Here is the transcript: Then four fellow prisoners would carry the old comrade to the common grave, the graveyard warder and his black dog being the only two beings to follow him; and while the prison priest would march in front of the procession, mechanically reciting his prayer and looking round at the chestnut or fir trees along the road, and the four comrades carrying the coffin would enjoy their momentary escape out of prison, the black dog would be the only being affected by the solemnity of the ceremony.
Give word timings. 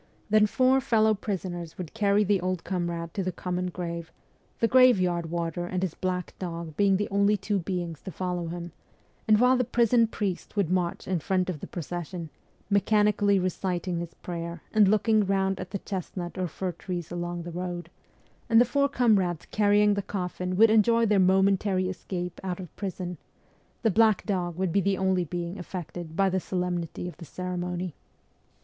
Then 0.31 0.47
four 0.47 0.81
fellow 0.81 1.13
prisoners 1.13 1.77
would 1.77 1.93
carry 1.93 2.23
the 2.23 2.41
old 2.41 2.63
comrade 2.63 3.13
to 3.13 3.21
the 3.21 3.31
common 3.31 3.67
grave, 3.67 4.11
the 4.59 4.67
graveyard 4.67 5.29
warder 5.29 5.67
and 5.67 5.83
his 5.83 5.93
black 5.93 6.33
dog 6.39 6.75
being 6.75 6.97
the 6.97 7.07
only 7.09 7.37
two 7.37 7.59
beings 7.59 8.01
to 8.01 8.11
follow 8.11 8.47
him; 8.47 8.71
and 9.27 9.39
while 9.39 9.55
the 9.55 9.63
prison 9.63 10.07
priest 10.07 10.55
would 10.55 10.71
march 10.71 11.07
in 11.07 11.19
front 11.19 11.51
of 11.51 11.59
the 11.59 11.67
procession, 11.67 12.31
mechanically 12.67 13.37
reciting 13.37 13.99
his 13.99 14.15
prayer 14.15 14.63
and 14.73 14.87
looking 14.87 15.23
round 15.23 15.59
at 15.59 15.69
the 15.69 15.77
chestnut 15.77 16.35
or 16.35 16.47
fir 16.47 16.71
trees 16.71 17.11
along 17.11 17.43
the 17.43 17.51
road, 17.51 17.91
and 18.49 18.59
the 18.59 18.65
four 18.65 18.89
comrades 18.89 19.45
carrying 19.51 19.93
the 19.93 20.01
coffin 20.01 20.55
would 20.57 20.71
enjoy 20.71 21.05
their 21.05 21.19
momentary 21.19 21.87
escape 21.87 22.41
out 22.43 22.59
of 22.59 22.75
prison, 22.75 23.19
the 23.83 23.91
black 23.91 24.25
dog 24.25 24.55
would 24.57 24.71
be 24.73 24.81
the 24.81 24.97
only 24.97 25.25
being 25.25 25.59
affected 25.59 26.15
by 26.15 26.27
the 26.27 26.39
solemnity 26.39 27.07
of 27.07 27.17
the 27.17 27.23
ceremony. 27.25 27.93